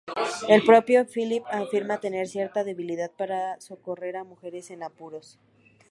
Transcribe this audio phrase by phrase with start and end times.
[0.49, 5.37] El propio Phillips afirma tener cierta debilidad para socorrer a mujeres en apuros.